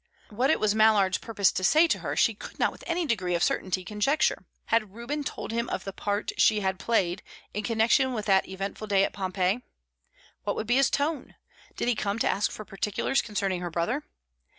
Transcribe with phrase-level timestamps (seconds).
[0.31, 3.35] What it was Mallard's purpose to say to her she could not with any degree
[3.35, 4.45] of certainty conjecture.
[4.65, 7.21] Had Reuben told him of the part she had played
[7.53, 9.61] in connection with that eventful day at Pompeii?
[10.43, 11.35] What would be his tone?
[11.77, 14.03] Did he come to ask for particulars concerning her brother?